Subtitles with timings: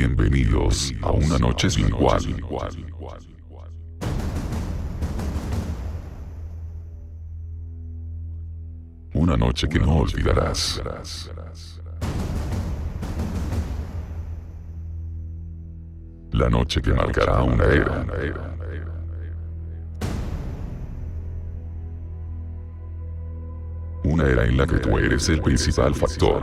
[0.00, 2.22] Bienvenidos a una noche sin igual.
[9.12, 10.82] Una noche que no olvidarás.
[16.32, 18.06] La noche que marcará una era.
[24.04, 26.42] Una era en la que tú eres el principal factor.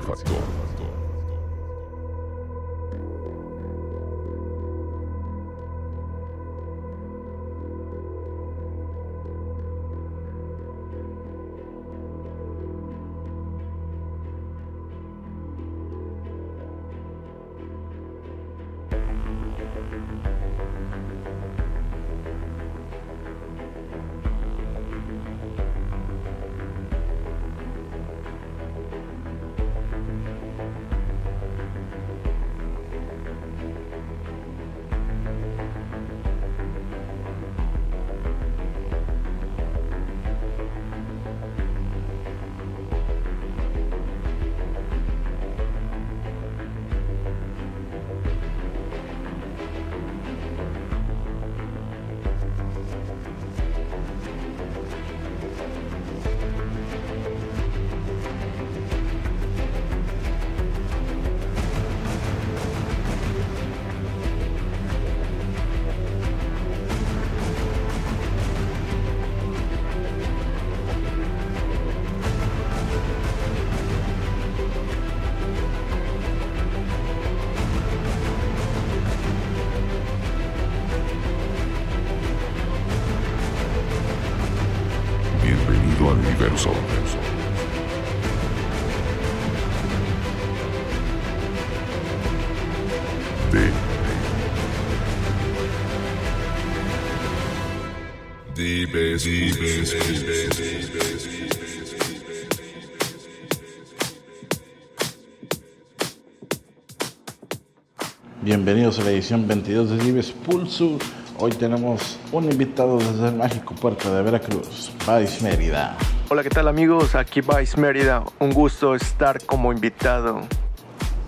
[109.27, 110.97] Edición 22 de Dives Pulso.
[111.37, 115.97] Hoy tenemos un invitado desde el mágico puerto de Veracruz, Vice Mérida.
[116.29, 117.13] Hola, ¿qué tal amigos?
[117.13, 118.23] Aquí Vice Mérida.
[118.39, 120.43] Un gusto estar como invitado.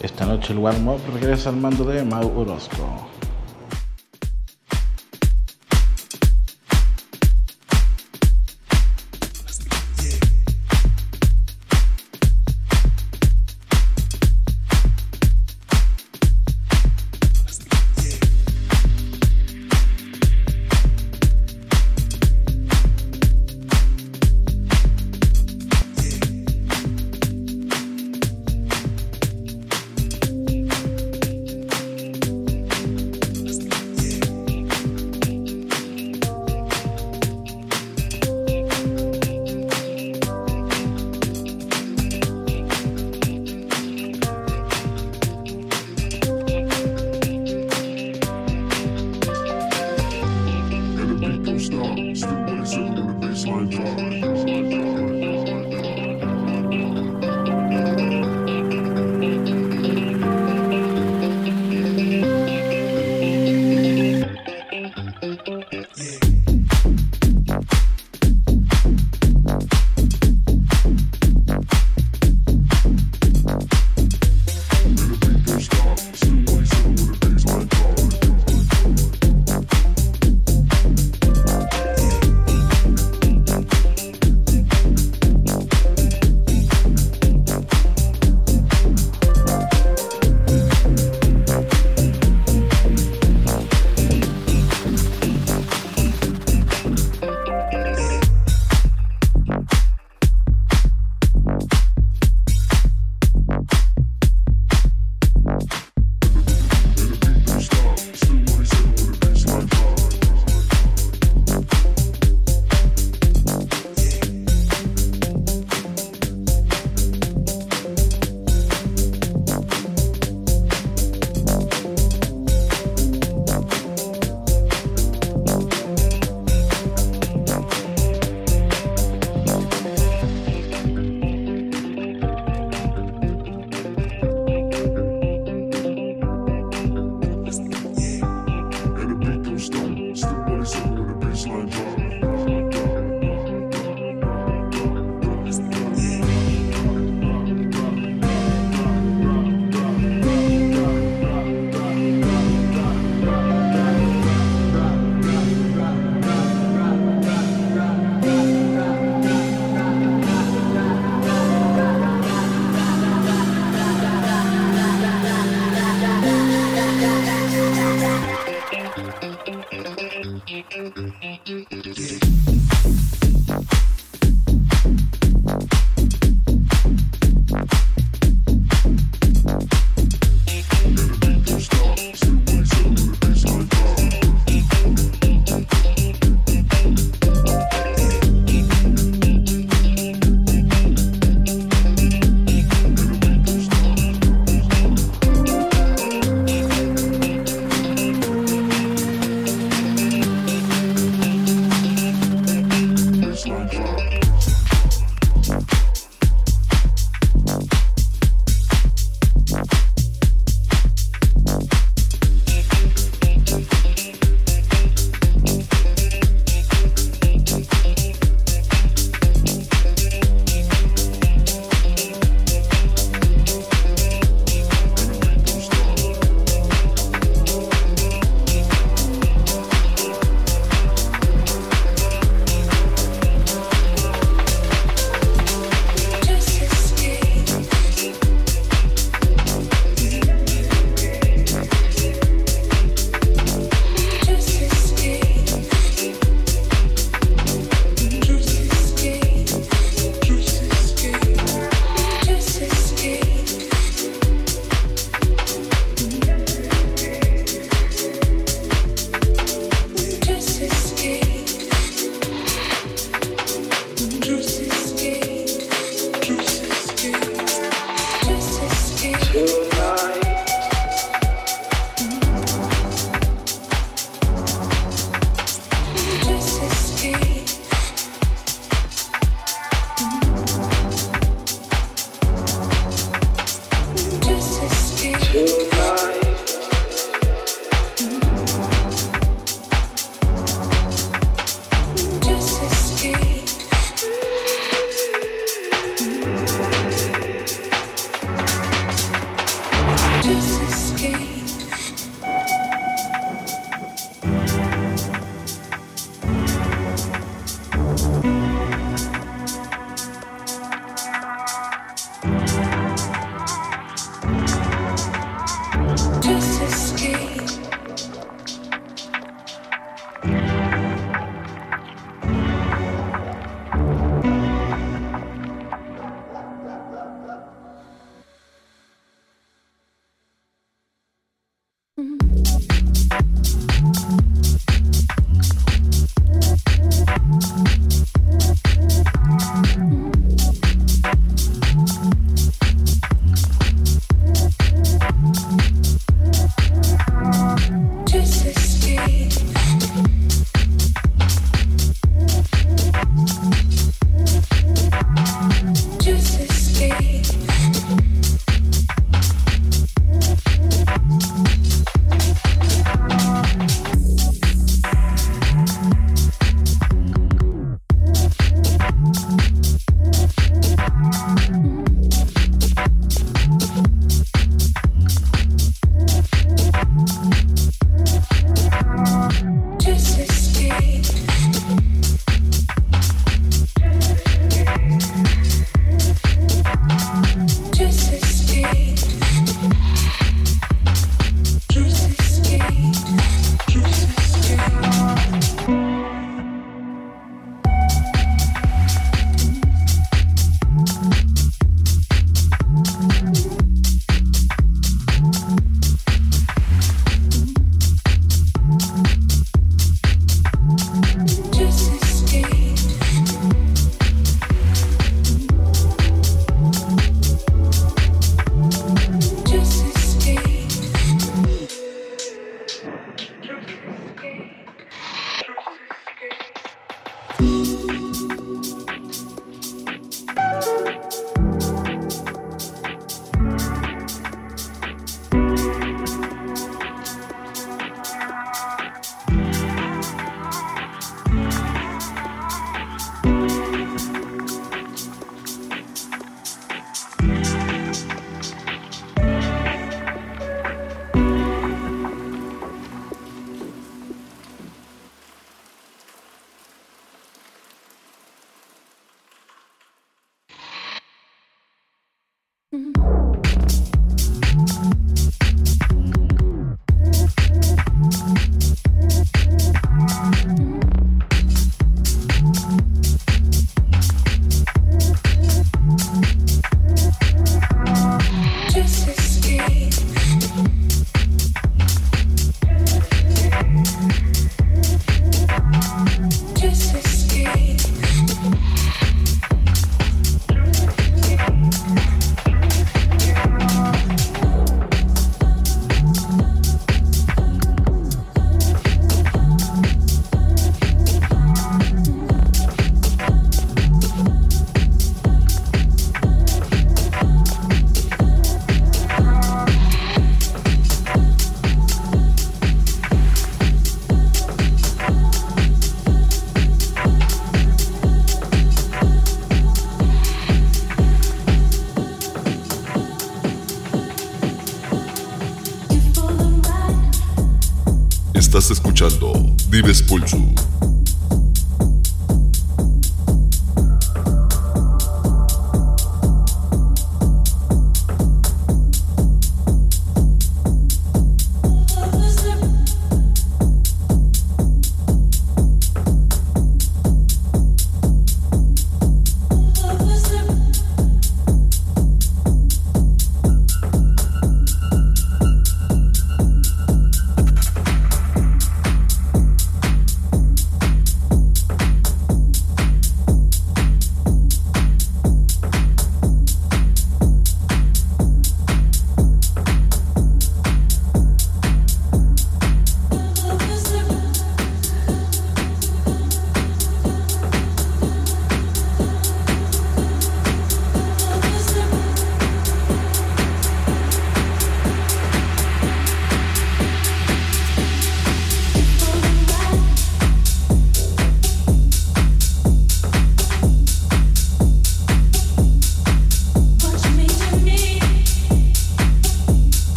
[0.00, 3.07] Esta noche el warm-up regresa al mando de Mau Orozco.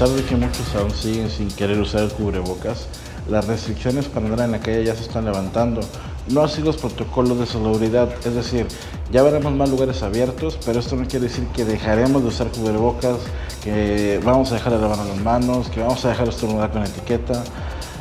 [0.00, 2.86] Pesar de que muchos aún siguen sin querer usar el cubrebocas,
[3.28, 5.82] las restricciones para andar en la calle ya se están levantando.
[6.28, 8.66] No así los protocolos de salubridad, es decir,
[9.12, 13.16] ya veremos más lugares abiertos, pero esto no quiere decir que dejaremos de usar cubrebocas,
[13.62, 16.82] que vamos a dejar de lavar las manos, que vamos a dejar de estornudar con
[16.82, 17.44] etiqueta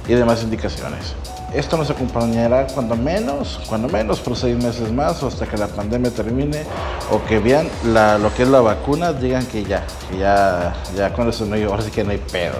[0.07, 1.15] y demás indicaciones.
[1.53, 5.67] Esto nos acompañará cuando menos, cuando menos por seis meses más o hasta que la
[5.67, 6.63] pandemia termine
[7.12, 11.30] o que vean lo que es la vacuna, digan que ya, que ya, ya con
[11.30, 12.56] eso no hay, ahora sí que no hay pedo,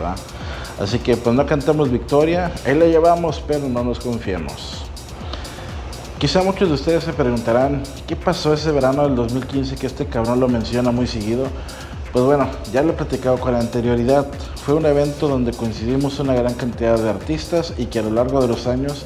[0.80, 4.86] Así que pues no cantamos victoria, ahí la llevamos, pero no nos confiemos.
[6.20, 10.40] Quizá muchos de ustedes se preguntarán, ¿qué pasó ese verano del 2015 que este cabrón
[10.40, 11.48] lo menciona muy seguido?
[12.14, 14.26] Pues bueno, ya lo he platicado con la anterioridad.
[14.64, 18.42] Fue un evento donde coincidimos una gran cantidad de artistas y que a lo largo
[18.42, 19.06] de los años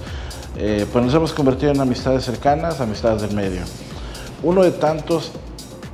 [0.56, 3.62] eh, pues nos hemos convertido en amistades cercanas, amistades del medio.
[4.44, 5.32] Uno de tantos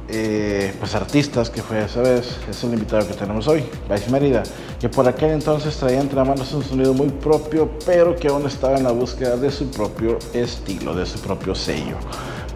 [0.08, 4.42] eh, pues artistas que fue esa vez es el invitado que tenemos hoy, Vice Mérida,
[4.80, 8.76] que por aquel entonces traía entre manos un sonido muy propio, pero que aún estaba
[8.76, 11.98] en la búsqueda de su propio estilo, de su propio sello.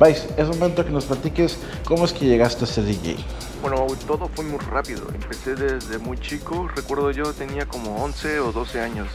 [0.04, 3.16] Vice, es momento que nos platiques cómo es que llegaste a ser DJ.
[3.64, 5.08] Bueno, todo fue muy rápido.
[5.14, 6.68] Empecé desde muy chico.
[6.68, 9.08] Recuerdo yo tenía como 11 o 12 años.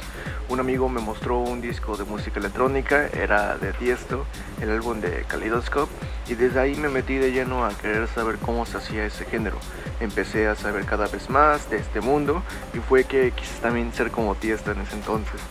[0.48, 4.24] Un amigo me mostró un disco de música electrónica, era de Tiesto,
[4.62, 5.92] el álbum de Kaleidoscope,
[6.28, 9.58] y desde ahí me metí de lleno a querer saber cómo se hacía ese género.
[10.00, 14.11] Empecé a saber cada vez más de este mundo y fue que quise también ser
[14.11, 15.42] como Tiesto en ese entonces.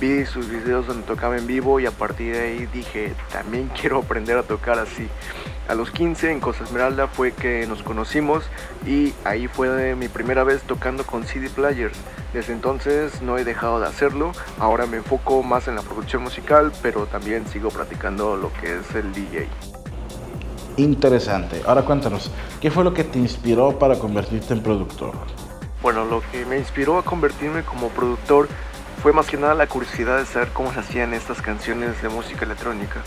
[0.00, 3.98] Vi sus videos donde tocaba en vivo y a partir de ahí dije, también quiero
[3.98, 5.06] aprender a tocar así.
[5.68, 8.44] A los 15 en Cosa Esmeralda fue que nos conocimos
[8.86, 11.98] y ahí fue mi primera vez tocando con CD Players.
[12.32, 16.70] Desde entonces no he dejado de hacerlo, ahora me enfoco más en la producción musical,
[16.82, 19.48] pero también sigo practicando lo que es el DJ.
[20.76, 21.60] Interesante.
[21.66, 25.14] Ahora cuéntanos, ¿qué fue lo que te inspiró para convertirte en productor?
[25.82, 28.48] Bueno, lo que me inspiró a convertirme como productor
[29.02, 32.44] fue más que nada la curiosidad de saber cómo se hacían estas canciones de música
[32.44, 33.02] electrónica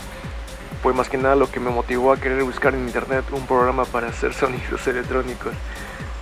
[0.82, 3.84] fue más que nada lo que me motivó a querer buscar en internet un programa
[3.84, 5.52] para hacer sonidos electrónicos.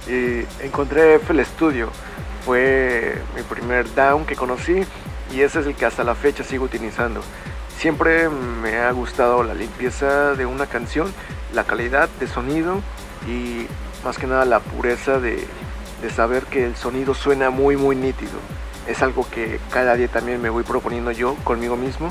[0.09, 1.91] Y encontré FL Studio,
[2.45, 4.85] fue mi primer down que conocí
[5.33, 7.21] y ese es el que hasta la fecha sigo utilizando.
[7.77, 11.13] Siempre me ha gustado la limpieza de una canción,
[11.55, 12.81] la calidad de sonido
[13.29, 13.67] y
[14.05, 15.47] más que nada la pureza de,
[16.03, 18.39] de saber que el sonido suena muy muy nítido.
[18.89, 22.11] Es algo que cada día también me voy proponiendo yo conmigo mismo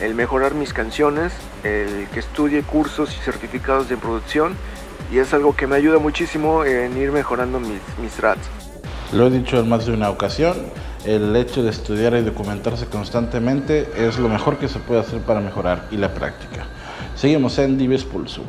[0.00, 1.32] el mejorar mis canciones,
[1.64, 4.54] el que estudie cursos y certificados de producción
[5.12, 8.48] y es algo que me ayuda muchísimo en ir mejorando mis, mis raps.
[9.12, 10.56] Lo he dicho en más de una ocasión,
[11.04, 15.40] el hecho de estudiar y documentarse constantemente es lo mejor que se puede hacer para
[15.40, 16.66] mejorar y la práctica.
[17.14, 18.42] Seguimos en Dives Pulso.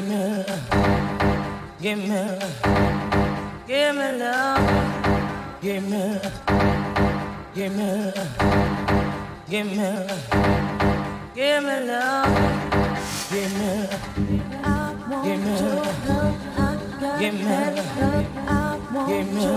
[0.00, 0.44] Give me,
[1.82, 2.38] give me,
[3.66, 4.60] give me love.
[5.60, 6.18] Give me,
[7.54, 8.12] give me,
[9.50, 10.06] give me,
[11.34, 12.32] give me love.
[13.30, 13.88] Give me,
[15.22, 15.54] give me,
[17.18, 17.60] give me,
[19.06, 19.50] give me,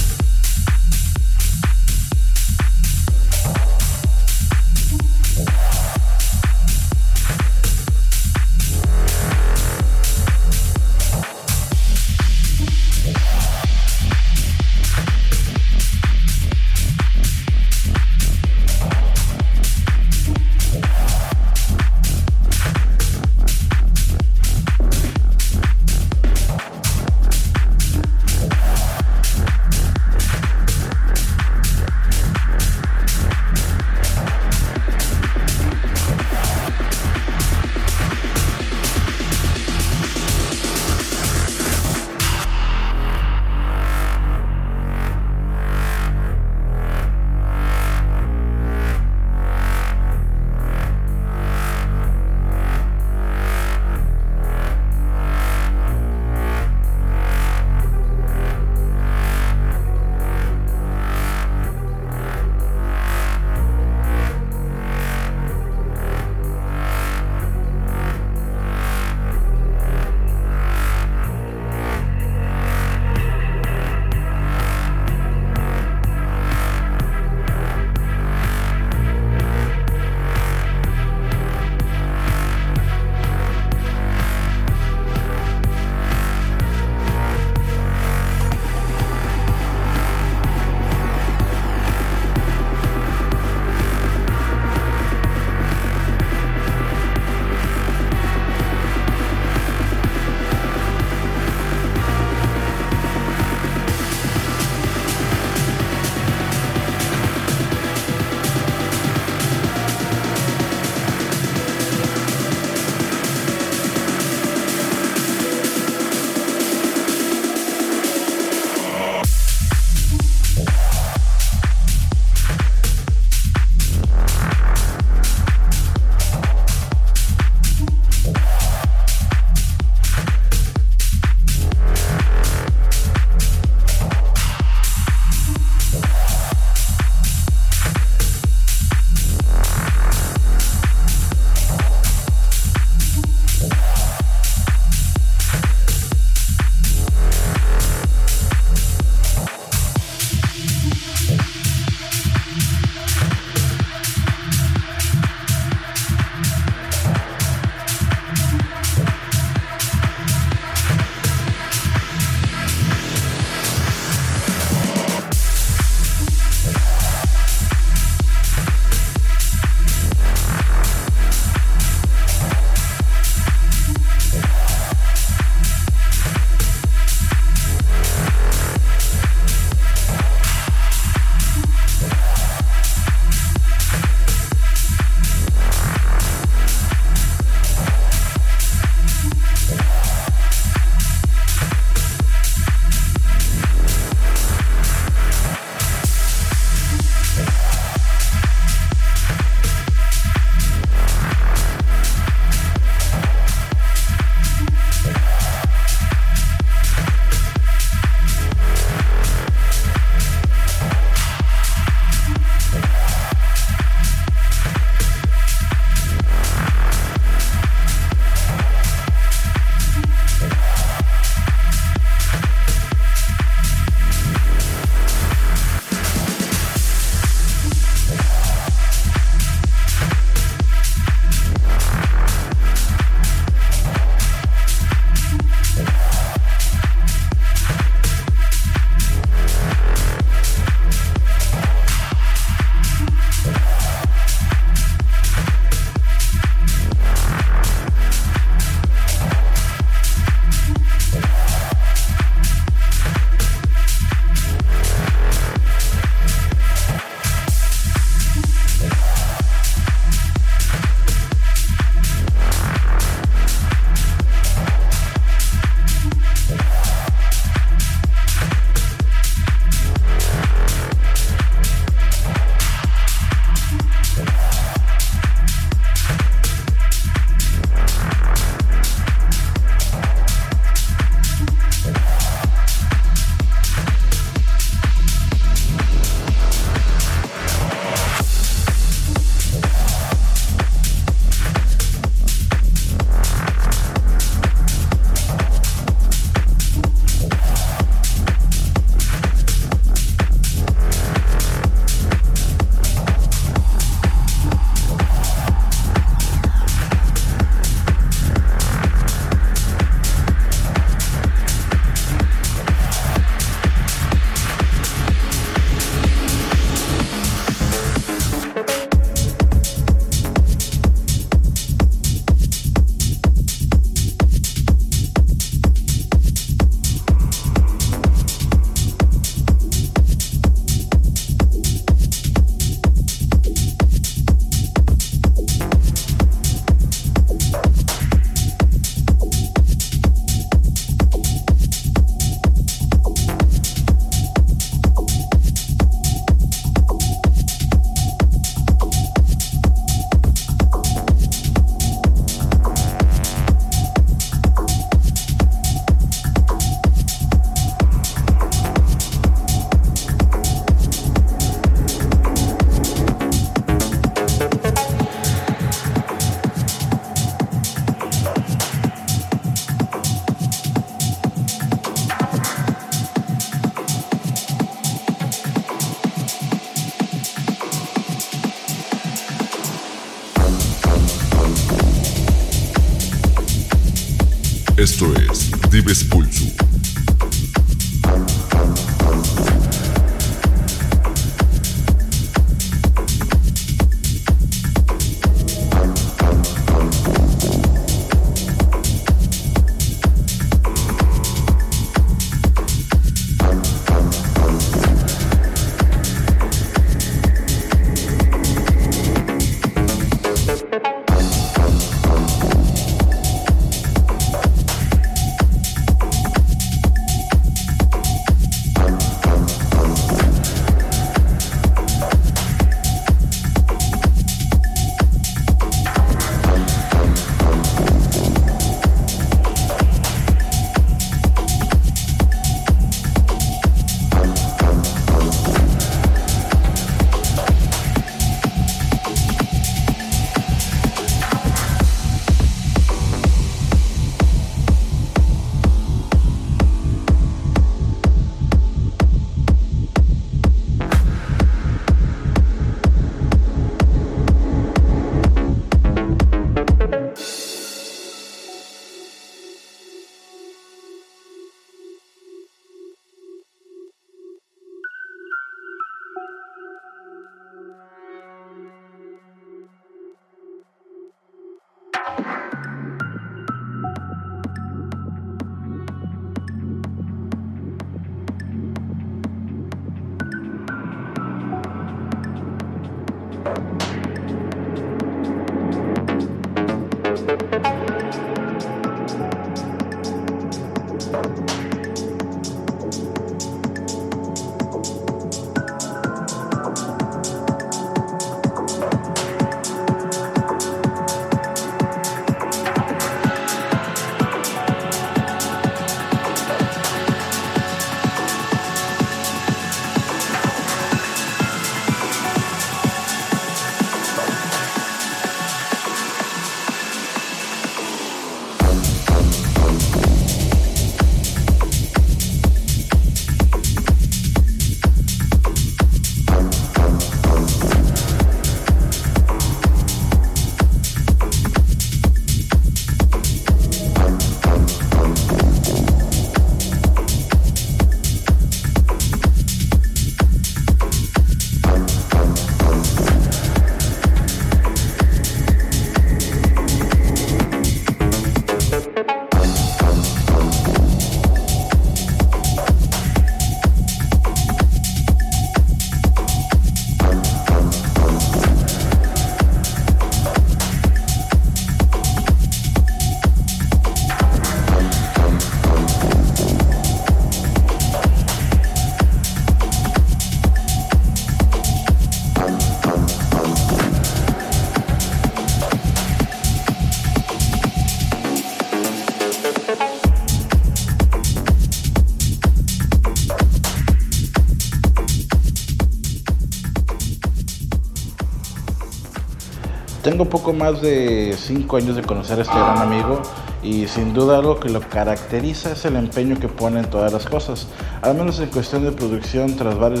[590.10, 593.22] Tengo poco más de 5 años de conocer a este gran amigo
[593.62, 597.26] y sin duda algo que lo caracteriza es el empeño que pone en todas las
[597.26, 597.68] cosas.
[598.02, 600.00] Al menos en cuestión de producción, tras varios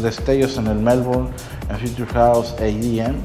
[0.00, 1.28] destellos en el Melbourne,
[1.68, 3.16] en Future House e EDM,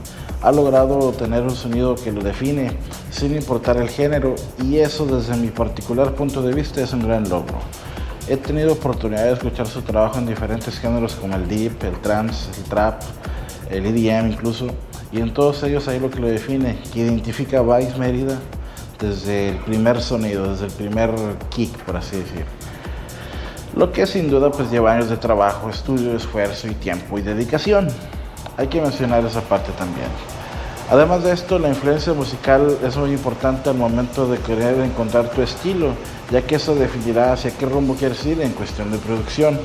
[0.41, 2.75] ha logrado tener un sonido que lo define
[3.11, 7.29] sin importar el género y eso desde mi particular punto de vista es un gran
[7.29, 7.59] logro.
[8.27, 12.49] He tenido oportunidad de escuchar su trabajo en diferentes géneros como el deep, el trance,
[12.57, 13.01] el trap,
[13.69, 14.67] el EDM incluso
[15.15, 18.37] y en todos ellos hay lo que lo define, que identifica Vice Mérida
[18.99, 21.09] desde el primer sonido, desde el primer
[21.49, 22.43] kick, por así decir.
[23.77, 27.87] Lo que sin duda pues lleva años de trabajo, estudio, esfuerzo y tiempo y dedicación.
[28.57, 30.07] Hay que mencionar esa parte también.
[30.91, 35.41] Además de esto, la influencia musical es muy importante al momento de querer encontrar tu
[35.41, 35.93] estilo,
[36.29, 39.59] ya que eso definirá hacia qué rumbo quieres ir en cuestión de producción.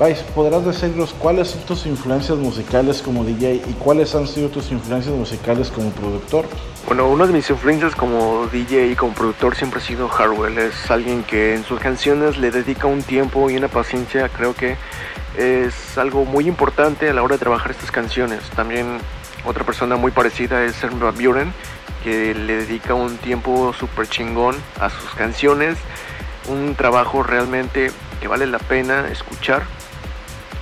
[0.00, 4.72] Vice, ¿podrás decirnos cuáles son tus influencias musicales como DJ y cuáles han sido tus
[4.72, 6.46] influencias musicales como productor?
[6.86, 10.58] Bueno, una de mis influencias como DJ y como productor siempre ha sido Harwell.
[10.58, 14.76] Es alguien que en sus canciones le dedica un tiempo y una paciencia, creo que
[15.36, 18.40] es algo muy importante a la hora de trabajar estas canciones.
[18.56, 18.98] También
[19.44, 21.52] otra persona muy parecida es Herman Buren,
[22.02, 25.76] que le dedica un tiempo súper chingón a sus canciones.
[26.48, 29.62] Un trabajo realmente que vale la pena escuchar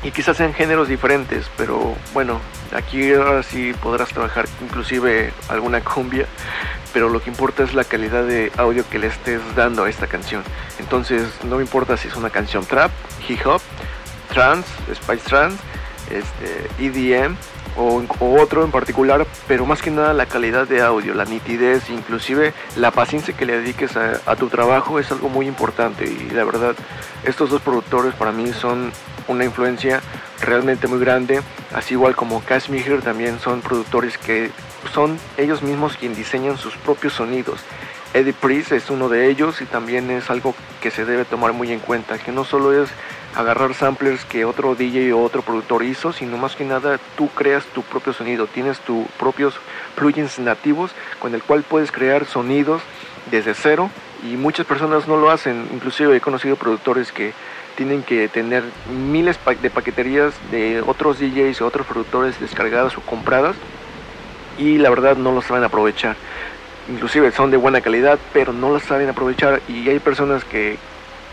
[0.02, 2.40] y quizás en géneros diferentes, pero bueno,
[2.74, 6.26] aquí ahora sí podrás trabajar inclusive alguna cumbia,
[6.92, 10.06] pero lo que importa es la calidad de audio que le estés dando a esta
[10.06, 10.42] canción.
[10.78, 12.90] Entonces no me importa si es una canción trap,
[13.28, 13.60] hip hop,
[14.32, 15.58] trance, spice trance,
[16.10, 17.36] este, EDM
[17.76, 21.90] o, o otro en particular, pero más que nada la calidad de audio, la nitidez,
[21.90, 26.44] inclusive la paciencia que le dediques a, tu trabajo es algo muy importante y la
[26.44, 26.74] verdad
[27.24, 28.92] estos dos productores para mí son
[29.28, 30.00] una influencia
[30.40, 31.42] realmente muy grande,
[31.74, 34.50] así igual como Kashmir también son productores que
[34.94, 37.60] son ellos mismos quienes diseñan sus propios sonidos.
[38.12, 41.70] Eddie Priest es uno de ellos y también es algo que se debe tomar muy
[41.70, 42.90] en cuenta, que no solo es
[43.36, 47.64] agarrar samplers que otro DJ o otro productor hizo, sino más que nada tú creas
[47.66, 49.54] tu propio sonido, tienes tus propios
[49.94, 52.82] plugins nativos con el cual puedes crear sonidos
[53.30, 53.90] desde cero
[54.22, 57.32] y muchas personas no lo hacen, inclusive he conocido productores que
[57.76, 63.56] tienen que tener miles de paqueterías de otros DJs o otros productores descargadas o compradas
[64.58, 66.16] y la verdad no lo saben aprovechar.
[66.88, 70.76] Inclusive son de buena calidad, pero no lo saben aprovechar y hay personas que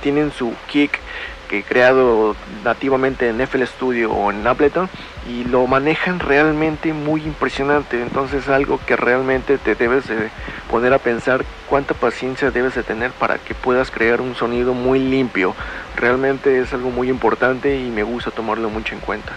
[0.02, 1.00] tienen su kick
[1.48, 4.90] que creado nativamente en FL Studio o en Ableton
[5.30, 8.02] y lo manejan realmente muy impresionante.
[8.02, 10.30] Entonces algo que realmente te debes de
[10.70, 15.00] poner a pensar cuánta paciencia debes de tener para que puedas crear un sonido muy
[15.00, 15.56] limpio.
[15.96, 19.34] Realmente es algo muy importante y me gusta tomarlo mucho en cuenta.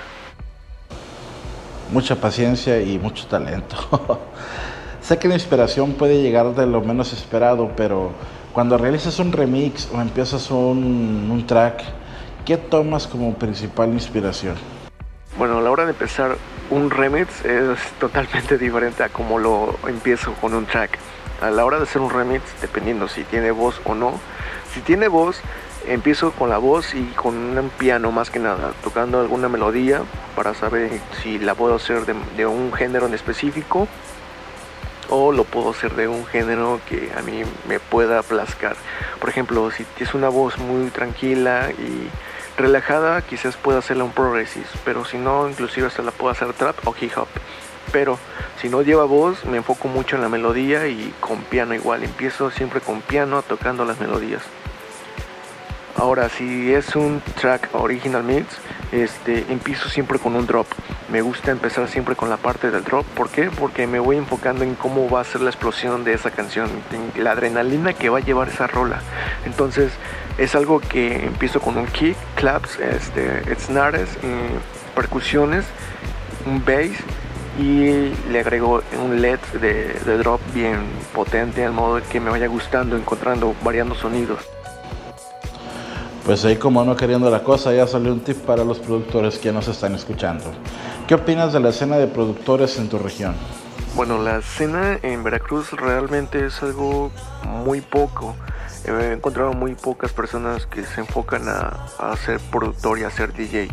[1.93, 4.21] Mucha paciencia y mucho talento.
[5.03, 8.13] sé que la inspiración puede llegar de lo menos esperado, pero
[8.53, 11.83] cuando realizas un remix o empiezas un track,
[12.45, 14.57] ¿qué tomas como principal inspiración?
[15.39, 16.37] Bueno, a la hora de empezar
[16.71, 20.99] un remix es totalmente diferente a como lo empiezo con un track.
[21.41, 24.13] A la hora de hacer un remix, dependiendo si tiene voz o no,
[24.75, 25.41] si tiene voz,
[25.89, 30.03] empiezo con la voz y con un piano más que nada, tocando alguna melodía
[30.37, 30.91] para saber
[31.23, 33.89] si la puedo hacer de, un género en específico
[35.09, 38.77] o lo puedo hacer de un género que a mí me pueda plascar.
[39.19, 42.09] Por ejemplo, si es una voz muy tranquila y
[42.61, 46.77] relajada, quizás pueda hacerla un progressive, pero si no, inclusive se la puedo hacer trap
[46.87, 47.29] o hip hop.
[47.93, 48.19] Pero
[48.61, 52.05] si no lleva voz, me enfoco mucho en la melodía y con piano igual.
[52.05, 54.43] Empiezo siempre con piano tocando las melodías.
[55.97, 58.47] Ahora, si es un track original mix,
[58.93, 60.67] este, empiezo siempre con un drop.
[61.11, 63.05] Me gusta empezar siempre con la parte del drop.
[63.07, 63.51] ¿Por qué?
[63.51, 67.23] Porque me voy enfocando en cómo va a ser la explosión de esa canción, en
[67.23, 69.03] la adrenalina que va a llevar esa rola.
[69.45, 69.93] Entonces,
[70.41, 74.49] es algo que empiezo con un kick, claps, este, snares, eh,
[74.95, 75.67] percusiones,
[76.47, 76.97] un bass
[77.59, 80.79] y le agrego un LED de, de drop bien
[81.15, 84.41] potente al modo que me vaya gustando, encontrando, variando sonidos.
[86.25, 89.53] Pues ahí como no queriendo la cosa, ya salió un tip para los productores que
[89.53, 90.45] nos están escuchando.
[91.07, 93.35] ¿Qué opinas de la escena de productores en tu región?
[93.95, 97.11] Bueno, la escena en Veracruz realmente es algo
[97.45, 98.37] muy poco.
[98.85, 103.33] He encontrado muy pocas personas que se enfocan a, a ser productor y a ser
[103.33, 103.69] DJ.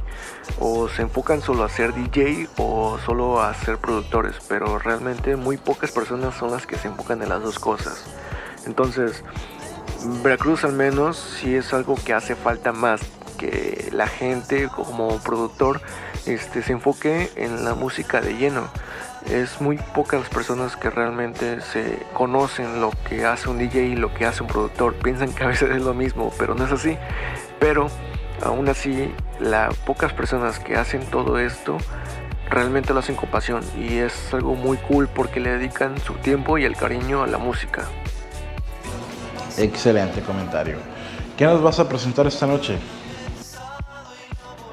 [0.59, 4.35] O se enfocan solo a ser DJ o solo a ser productores.
[4.47, 8.03] Pero realmente muy pocas personas son las que se enfocan en las dos cosas.
[8.65, 9.23] Entonces,
[10.23, 13.01] Veracruz al menos sí es algo que hace falta más
[13.37, 15.81] que la gente como productor
[16.25, 18.69] este, se enfoque en la música de lleno.
[19.31, 23.95] Es muy pocas las personas que realmente se conocen lo que hace un DJ y
[23.95, 24.93] lo que hace un productor.
[24.95, 26.97] Piensan que a veces es lo mismo, pero no es así.
[27.59, 27.87] Pero
[28.41, 31.77] aún así, las pocas personas que hacen todo esto
[32.49, 36.57] realmente lo hacen con pasión y es algo muy cool porque le dedican su tiempo
[36.57, 37.83] y el cariño a la música.
[39.57, 40.77] Excelente comentario.
[41.35, 42.77] ¿Qué nos vas a presentar esta noche?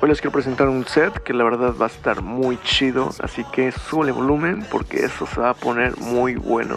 [0.04, 3.42] Hoy les quiero presentar un set que la verdad va a estar muy chido, así
[3.44, 6.76] que sube volumen porque eso se va a poner muy bueno.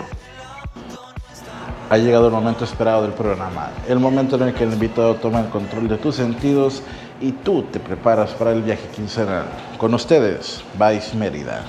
[1.89, 5.41] Ha llegado el momento esperado del programa, el momento en el que el invitado toma
[5.41, 6.81] el control de tus sentidos
[7.19, 9.43] y tú te preparas para el viaje quincenal.
[9.77, 11.65] Con ustedes, Vice Mérida.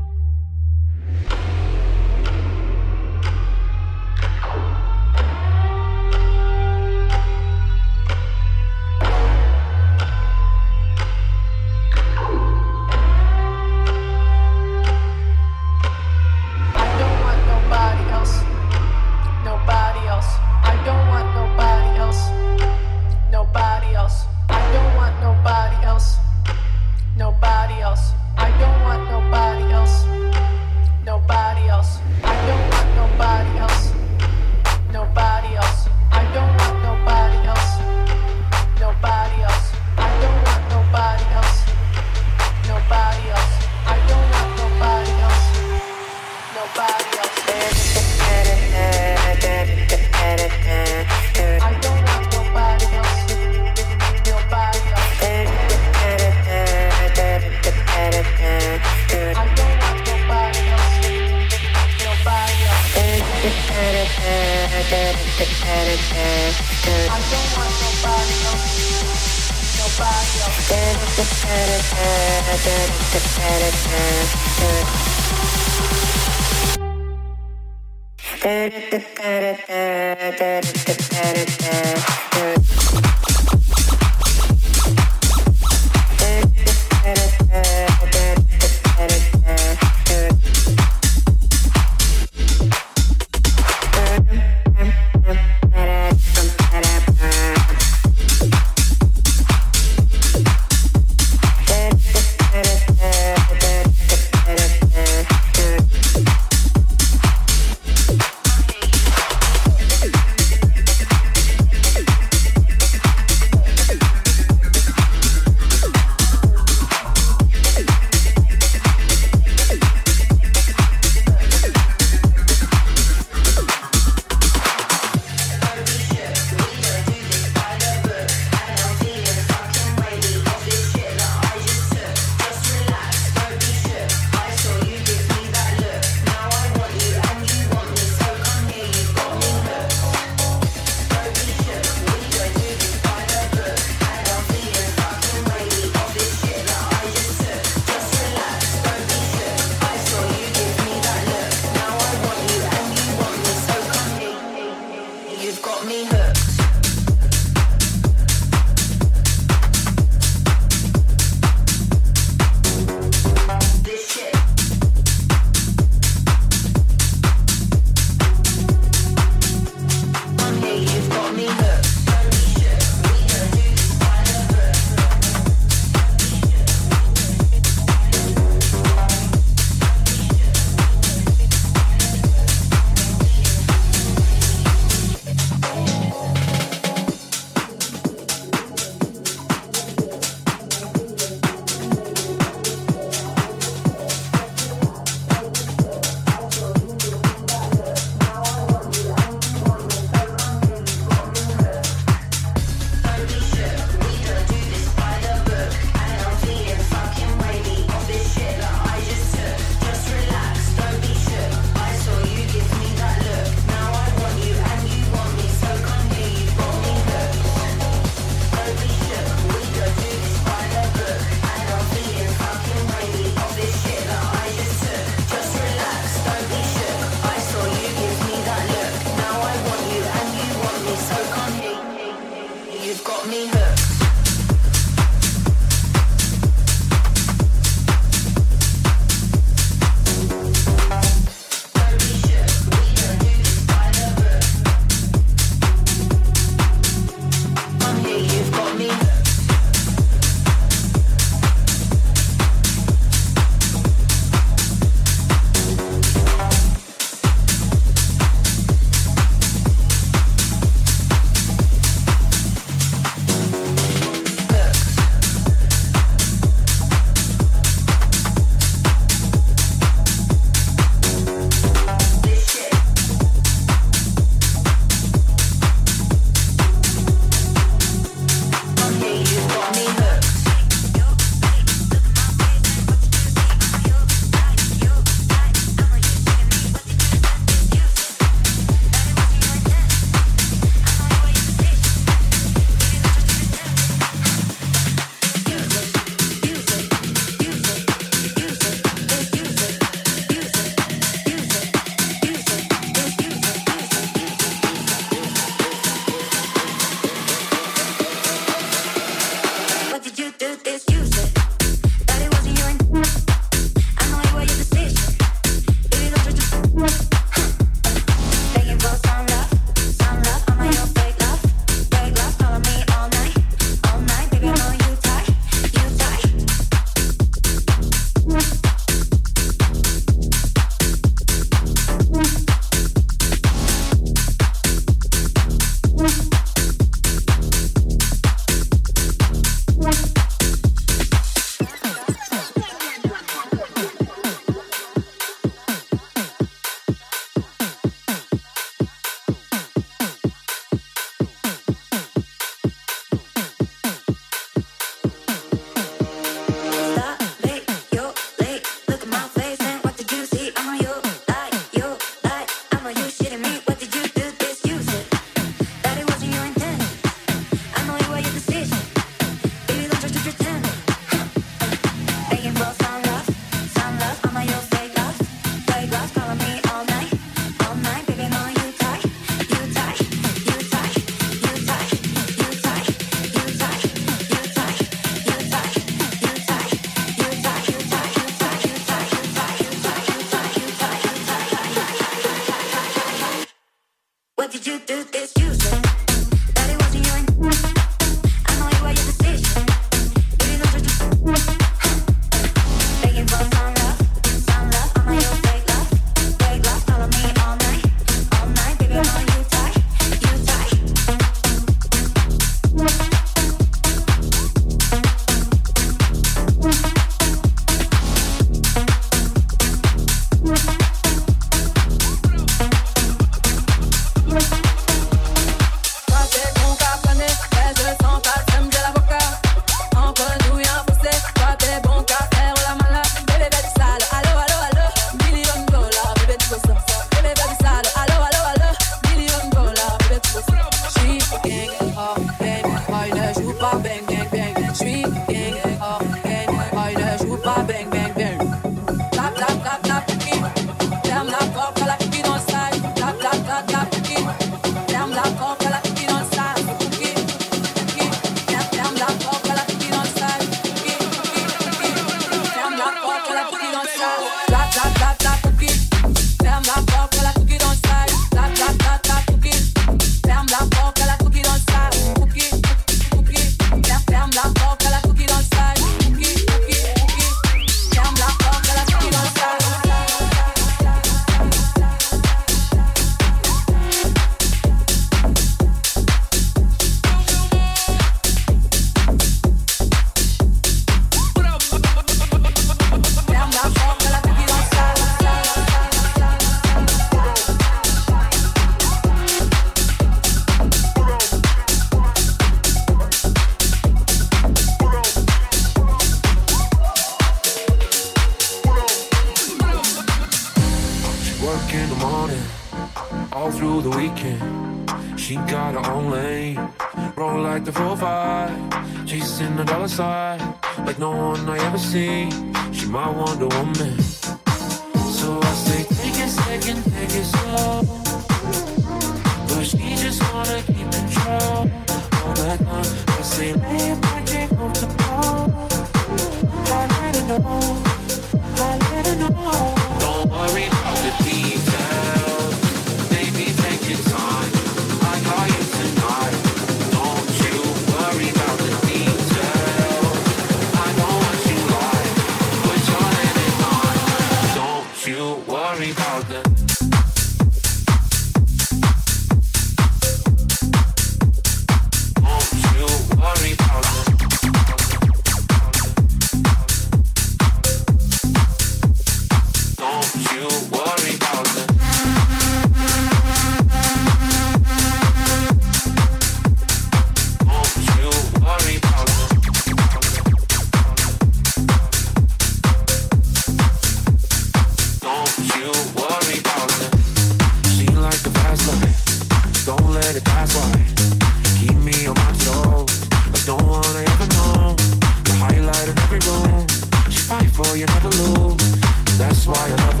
[599.18, 600.00] That's why I love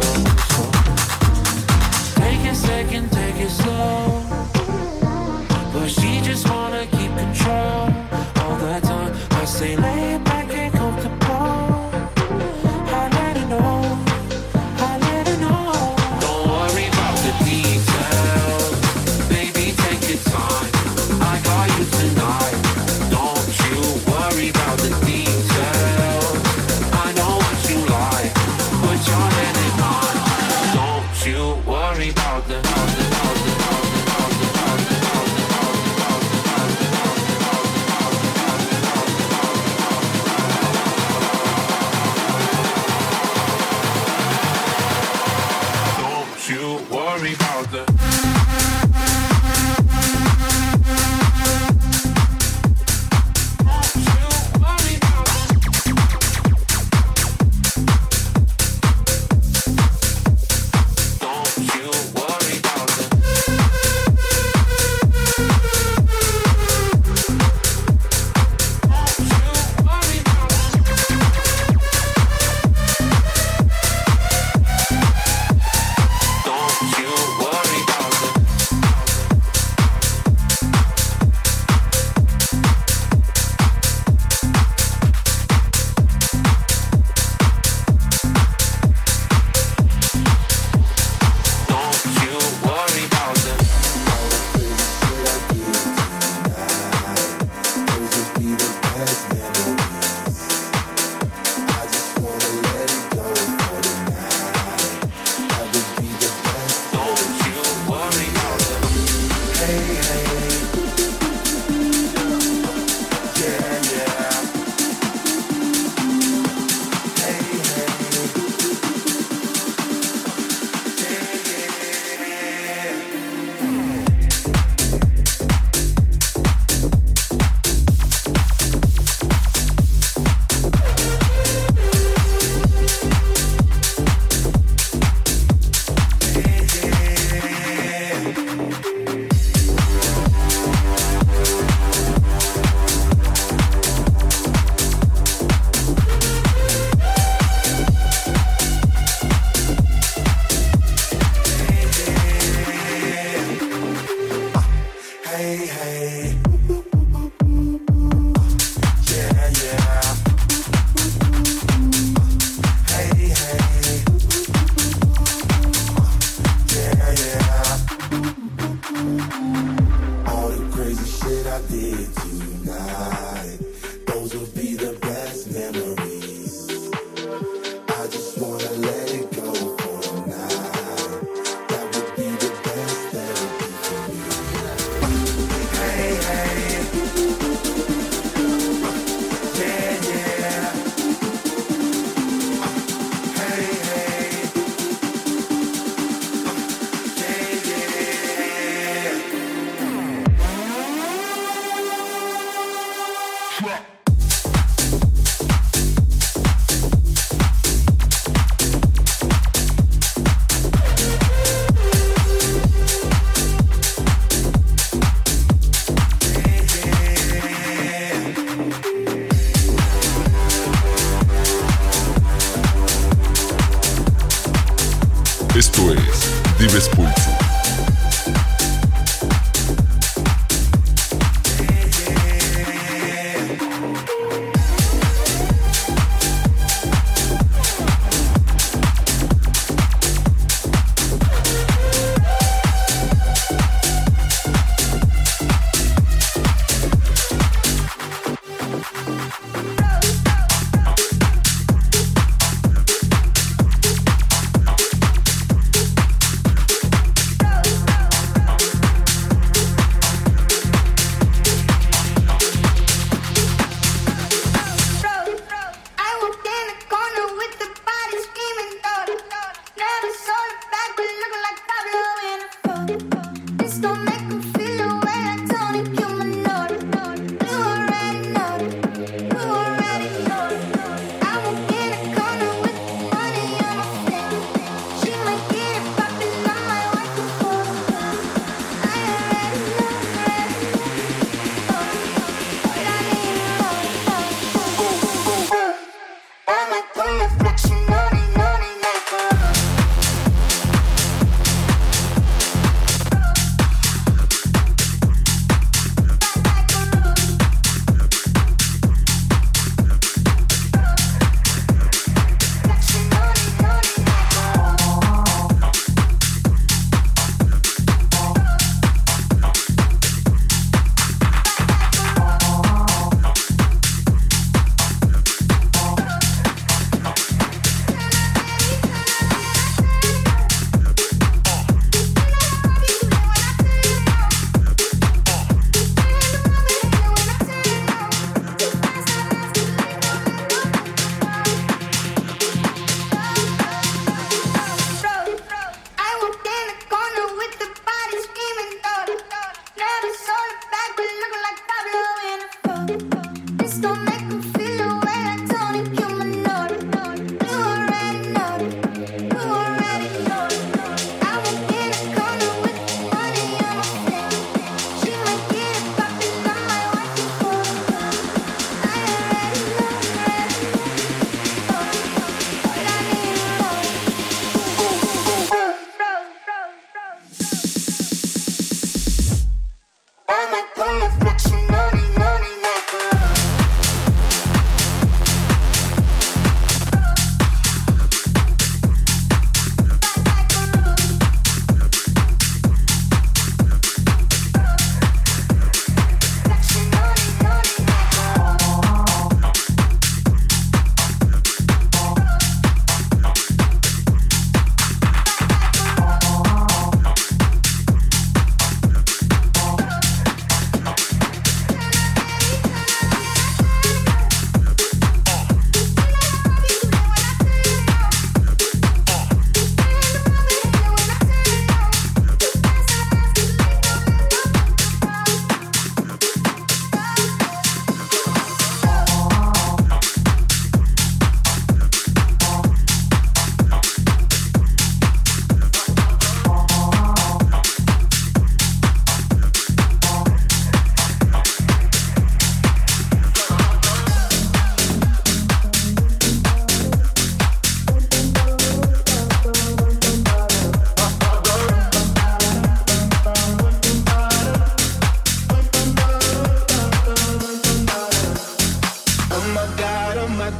[0.52, 0.64] so.
[2.20, 4.25] Take it, second, take it slow.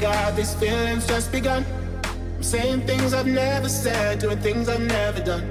[0.01, 1.65] God, these feelings just begun.
[2.37, 5.45] I'm saying things I've never said, doing things I've never done.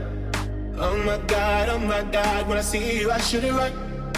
[0.78, 3.74] Oh my God, oh my God, when I see you, I should it right.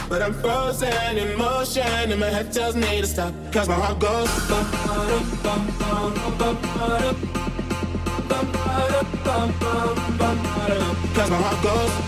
[0.09, 3.33] But I'm frozen in motion, and my head tells me to stop.
[3.51, 4.29] Cause my heart goes
[11.15, 12.07] Cause my heart goes.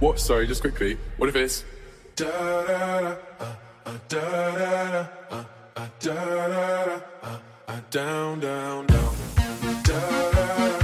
[0.00, 0.20] What?
[0.20, 0.96] Sorry, just quickly.
[1.16, 1.64] What if it's
[2.14, 3.16] down
[7.90, 9.12] down down da
[9.72, 10.77] da da.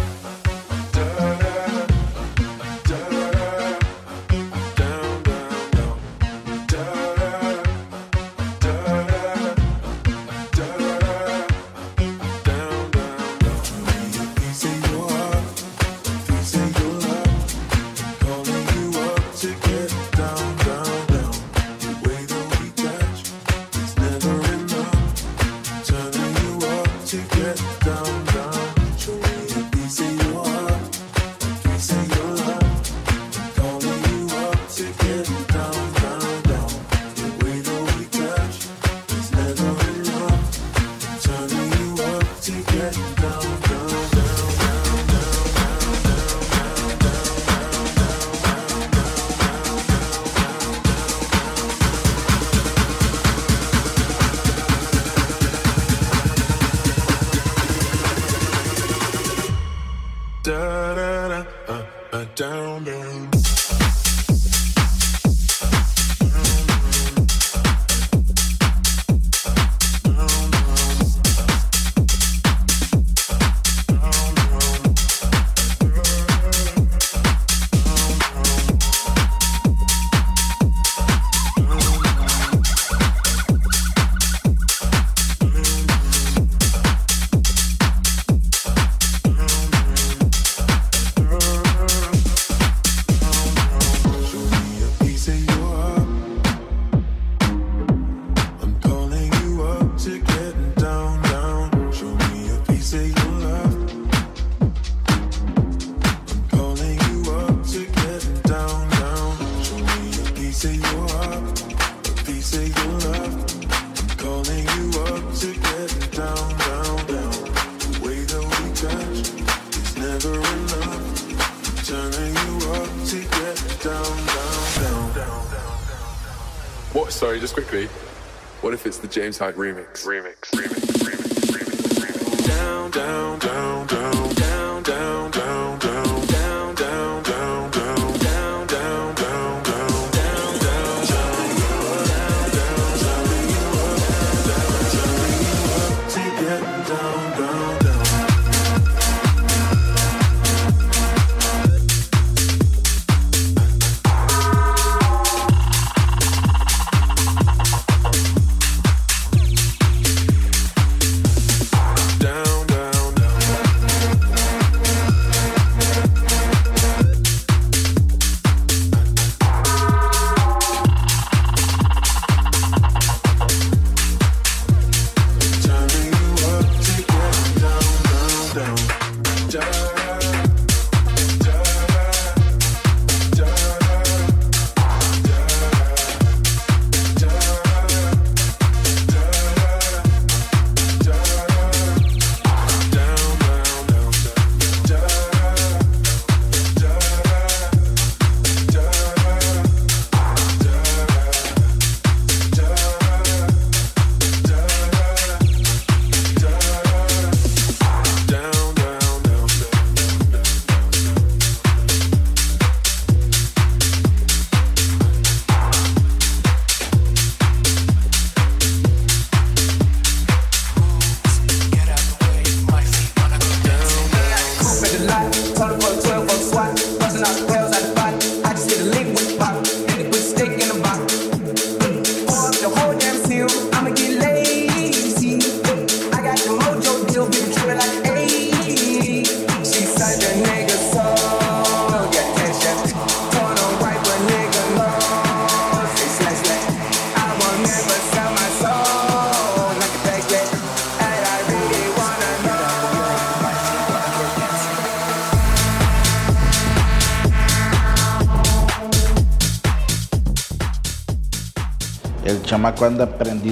[129.52, 130.04] Remix.
[130.04, 130.23] Remix.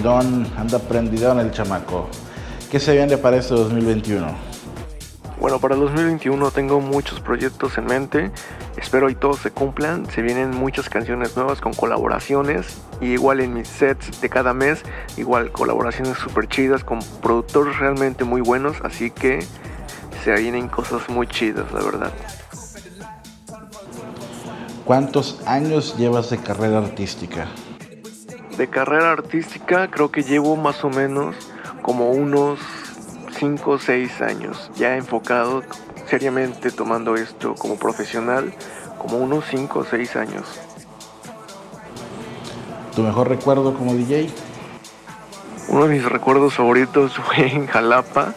[0.03, 2.09] Anda prendidón, anda prendidón el chamaco.
[2.71, 4.27] ¿Qué se viene para este 2021?
[5.41, 8.33] Bueno, para el 2021 tengo muchos proyectos en mente.
[8.77, 10.07] Espero y todos se cumplan.
[10.11, 12.79] Se vienen muchas canciones nuevas con colaboraciones.
[13.01, 14.83] Y igual en mis sets de cada mes,
[15.17, 18.79] igual colaboraciones súper chidas con productores realmente muy buenos.
[18.83, 19.47] Así que
[20.25, 22.13] se vienen cosas muy chidas, la verdad.
[24.85, 27.47] ¿Cuántos años llevas de carrera artística?
[28.63, 31.35] De carrera artística creo que llevo más o menos
[31.83, 32.61] como unos
[33.41, 35.65] 5 o 6 años ya enfocado
[36.07, 38.55] seriamente tomando esto como profesional,
[38.99, 40.45] como unos 5 o 6 años.
[42.95, 44.31] ¿Tu mejor recuerdo como DJ?
[45.67, 48.33] Uno de mis recuerdos favoritos fue en Jalapa,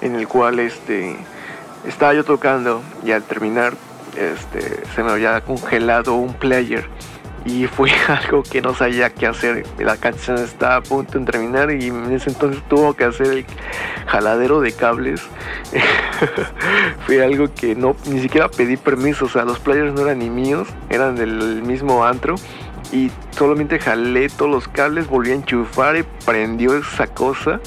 [0.00, 1.16] en el cual este
[1.84, 3.74] estaba yo tocando y al terminar
[4.16, 6.88] este se me había congelado un player
[7.44, 9.64] y fue algo que no sabía qué hacer.
[9.78, 13.46] La canción estaba a punto de terminar y en ese entonces tuvo que hacer el
[14.06, 15.22] jaladero de cables.
[17.06, 20.30] fue algo que no ni siquiera pedí permiso, o sea, los players no eran ni
[20.30, 22.36] míos, eran del mismo antro
[22.94, 27.60] y solamente jalé todos los cables, volví a enchufar y prendió esa cosa.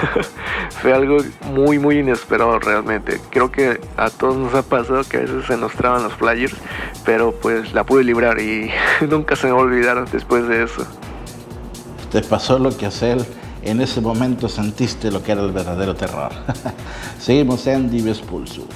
[0.80, 1.18] Fue algo
[1.52, 3.20] muy, muy inesperado realmente.
[3.30, 6.54] Creo que a todos nos ha pasado que a veces se nos traban los flyers,
[7.04, 8.70] pero pues la pude librar y
[9.08, 10.86] nunca se me olvidaron después de eso.
[12.10, 13.18] Te pasó lo que hacer.
[13.62, 16.30] En ese momento sentiste lo que era el verdadero terror.
[17.18, 18.66] Seguimos en Dives Pulso.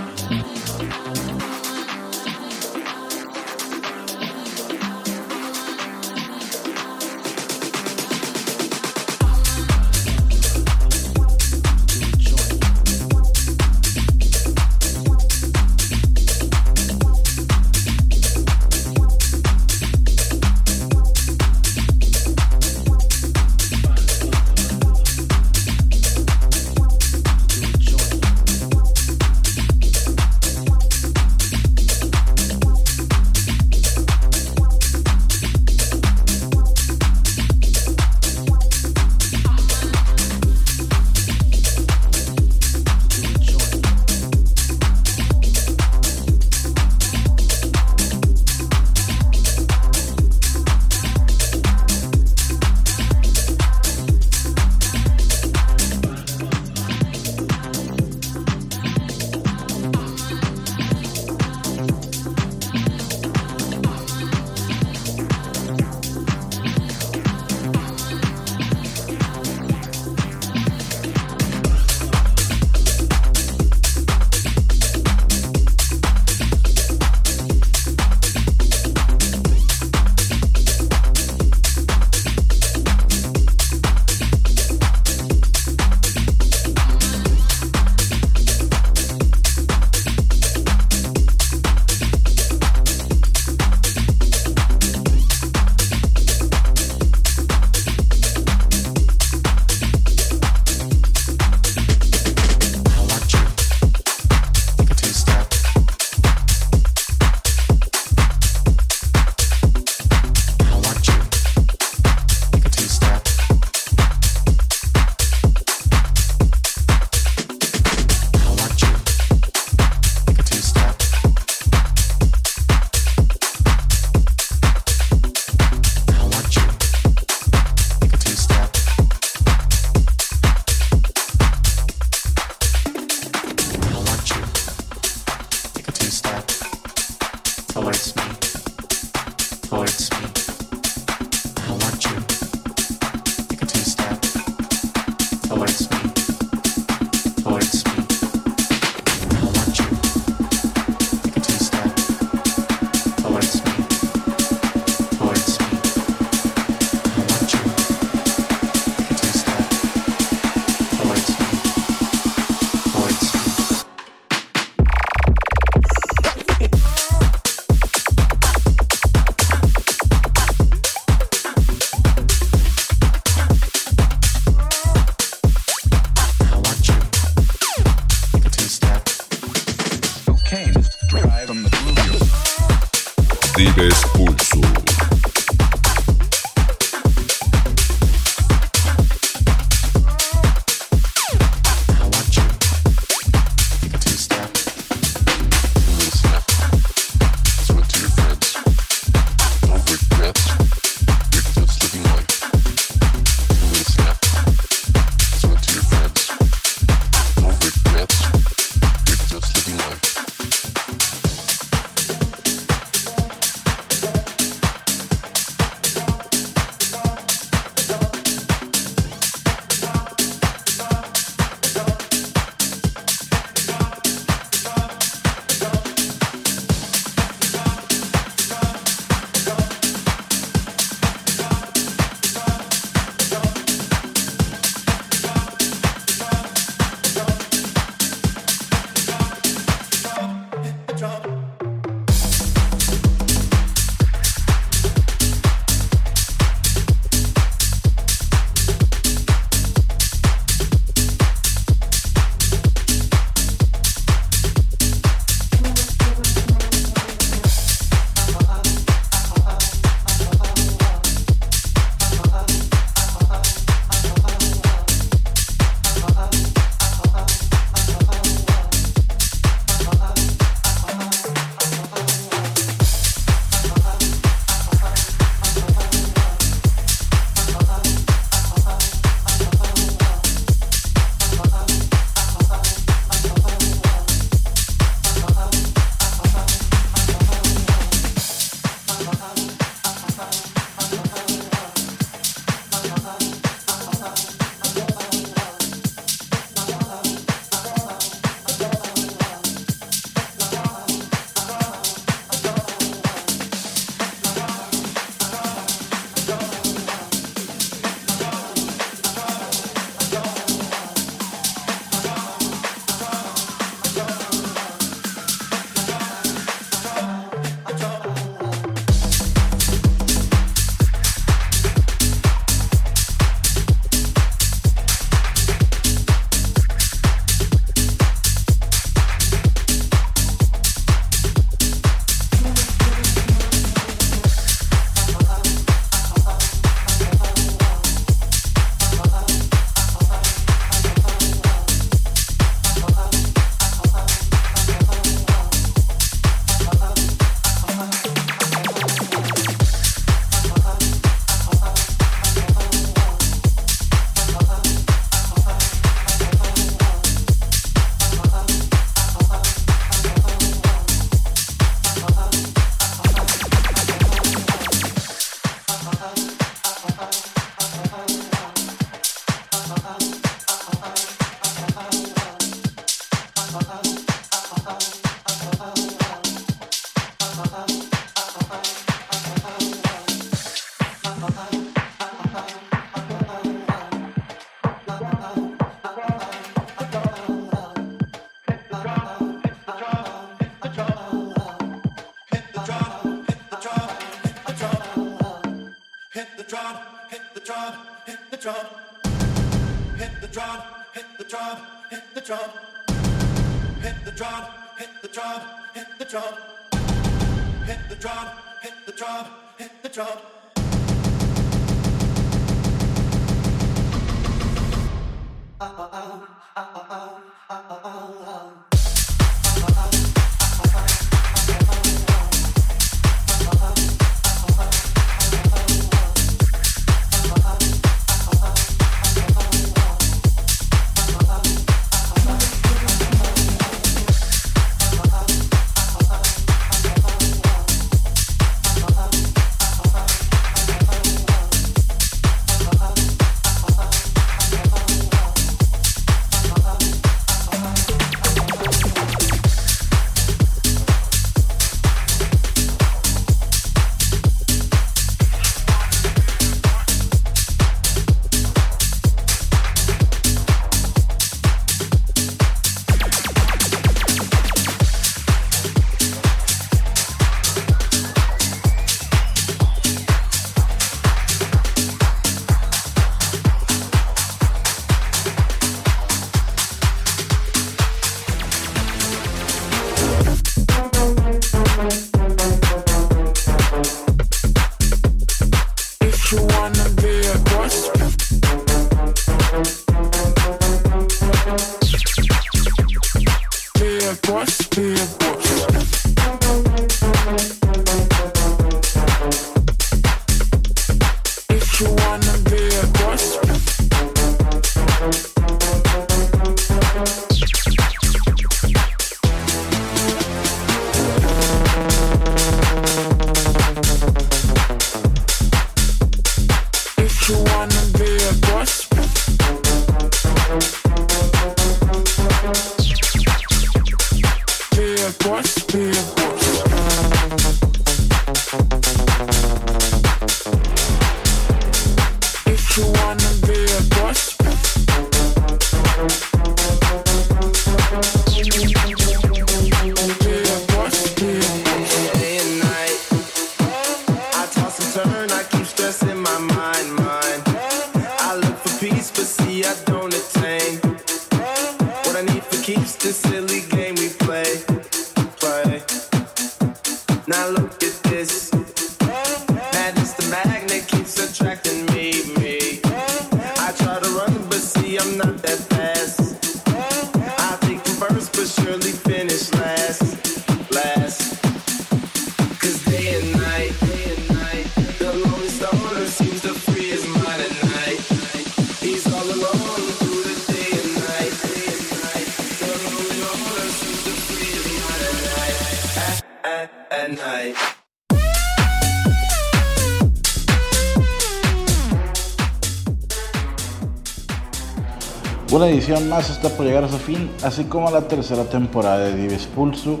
[595.86, 599.46] Edición más está por llegar a su fin, así como la tercera temporada de Dives
[599.46, 600.00] Pulsu,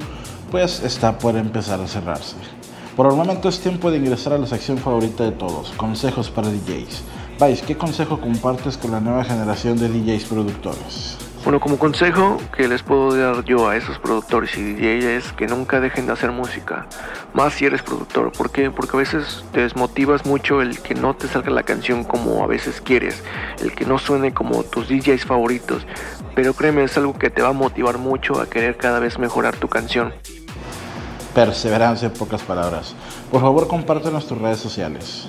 [0.50, 2.34] pues está por empezar a cerrarse.
[2.96, 6.48] Por el momento es tiempo de ingresar a la sección favorita de todos, consejos para
[6.48, 7.04] DJs.
[7.38, 11.18] Vais, ¿qué consejo compartes con la nueva generación de DJs productores?
[11.44, 15.46] Bueno, como consejo que les puedo dar yo a esos productores y DJs es que
[15.46, 16.88] nunca dejen de hacer música,
[17.32, 18.32] más si eres productor.
[18.32, 18.72] ¿Por qué?
[18.72, 22.48] Porque a veces te desmotivas mucho el que no te salga la canción como a
[22.48, 23.22] veces quieres,
[23.60, 25.86] el que no suene como tus DJs favoritos.
[26.34, 29.56] Pero créeme, es algo que te va a motivar mucho a querer cada vez mejorar
[29.56, 30.12] tu canción.
[31.34, 32.94] Perseverancia en pocas palabras.
[33.30, 35.28] Por favor, compártenos tus redes sociales.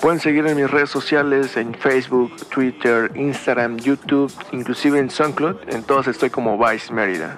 [0.00, 5.56] Pueden seguir en mis redes sociales, en Facebook, Twitter, Instagram, YouTube, inclusive en SoundCloud.
[5.68, 7.36] En todas estoy como Vice Mérida.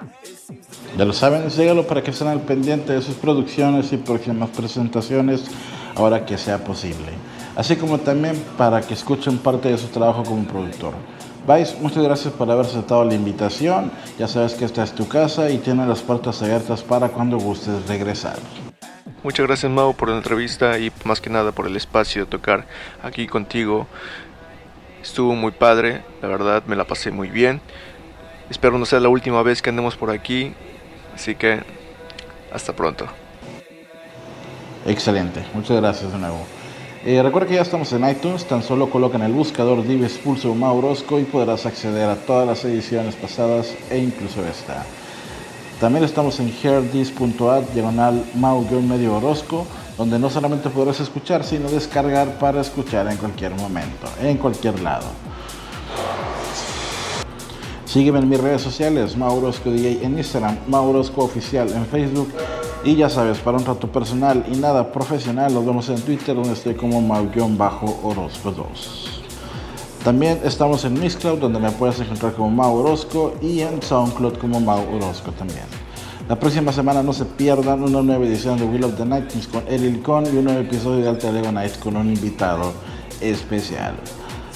[0.97, 5.45] Ya lo saben, síguelo para que estén al pendiente de sus producciones y próximas presentaciones
[5.95, 7.11] ahora que sea posible.
[7.55, 10.93] Así como también para que escuchen parte de su trabajo como productor.
[11.47, 13.91] Vice, muchas gracias por haber aceptado la invitación.
[14.17, 17.85] Ya sabes que esta es tu casa y tiene las puertas abiertas para cuando gustes
[17.87, 18.37] regresar.
[19.23, 22.65] Muchas gracias Mau por la entrevista y más que nada por el espacio de tocar
[23.03, 23.87] aquí contigo.
[25.01, 27.61] Estuvo muy padre, la verdad me la pasé muy bien.
[28.49, 30.53] Espero no sea la última vez que andemos por aquí,
[31.13, 31.61] así que
[32.51, 33.05] hasta pronto.
[34.85, 36.45] Excelente, muchas gracias de nuevo.
[37.05, 40.55] Eh, recuerda que ya estamos en iTunes, tan solo coloca en el buscador Dives Pulso
[40.55, 44.85] Maurosco y podrás acceder a todas las ediciones pasadas e incluso esta.
[45.81, 49.67] También estamos en heardis.at, diagonal mau medio Orozco,
[49.97, 55.07] donde no solamente podrás escuchar, sino descargar para escuchar en cualquier momento, en cualquier lado.
[57.83, 62.29] Sígueme en mis redes sociales, Maurosco DJ en Instagram, Maurosco Oficial en Facebook
[62.85, 66.53] y ya sabes, para un rato personal y nada profesional, los vemos en Twitter donde
[66.53, 69.23] estoy como Mau-Orozco 2.
[70.03, 74.59] También estamos en Mixcloud donde me puedes encontrar como Mau Orozco y en SoundCloud como
[74.59, 75.63] Mau Orozco también.
[76.27, 79.63] La próxima semana no se pierdan una nueva edición de Will of the Nights con
[79.65, 82.73] Eril Con y un nuevo episodio de Alter Ego Nights con un invitado
[83.21, 83.95] especial.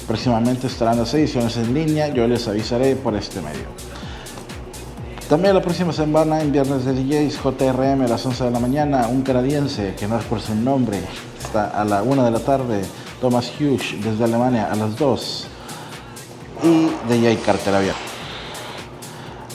[0.05, 3.86] Próximamente estarán las ediciones en línea, yo les avisaré por este medio.
[5.29, 9.07] También la próxima semana en Viernes de DJs, JRM a las 11 de la mañana,
[9.09, 11.01] un canadiense que no es por su nombre,
[11.37, 12.81] está a la 1 de la tarde,
[13.19, 15.47] Thomas Hughes desde Alemania a las 2
[16.63, 17.99] y DJ Carter abierto.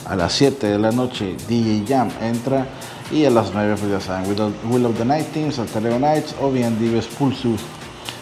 [0.05, 2.67] A las 7 de la noche DJ Jam entra
[3.11, 4.29] y a las 9 pues ya saben,
[4.69, 7.61] Will of, the Nightings, Alter Nights o bien Dives Pulsus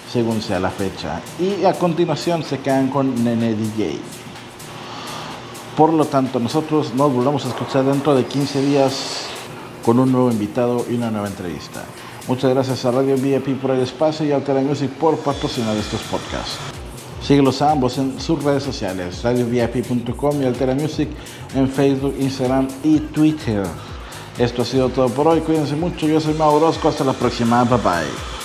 [0.09, 1.19] según sea la fecha.
[1.37, 4.20] Y a continuación se quedan con Nene DJ.
[5.75, 9.25] Por lo tanto, nosotros nos volvemos a escuchar dentro de 15 días
[9.83, 11.83] con un nuevo invitado y una nueva entrevista.
[12.27, 16.57] Muchas gracias a Radio VIP por el espacio y Altera Music por patrocinar estos podcasts.
[17.21, 21.09] Síguelos a ambos en sus redes sociales, radiovip.com y Altera Music
[21.55, 23.63] en Facebook, Instagram y Twitter.
[24.37, 25.41] Esto ha sido todo por hoy.
[25.41, 26.07] Cuídense mucho.
[26.07, 26.87] Yo soy Mau Orozco.
[26.87, 27.63] Hasta la próxima.
[27.63, 28.40] Bye bye.